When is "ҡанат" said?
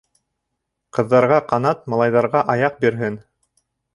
1.51-1.85